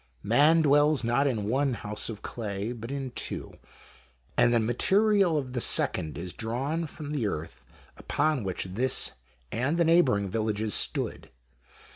Man 0.23 0.63
dwells 0.63 1.03
not 1.03 1.27
in 1.27 1.47
one" 1.47 1.73
house 1.85 2.09
of 2.09 2.23
clay," 2.23 2.71
but 2.71 2.89
in 2.91 3.11
two, 3.11 3.59
and 4.35 4.51
the 4.51 4.59
material 4.59 5.37
of 5.37 5.53
the 5.53 5.61
second 5.61 6.17
is 6.17 6.33
drawn 6.33 6.87
from 6.87 7.11
the 7.11 7.27
earth 7.27 7.67
upon 7.97 8.43
which 8.43 8.63
this 8.63 9.11
and 9.51 9.77
the 9.77 9.85
neigh 9.85 10.01
bouring 10.01 10.27
villages 10.27 10.73
stood. 10.73 11.29